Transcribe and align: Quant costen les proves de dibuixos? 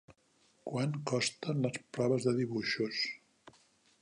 Quant 0.69 0.95
costen 1.11 1.61
les 1.67 1.79
proves 1.99 2.27
de 2.29 2.37
dibuixos? 2.41 3.05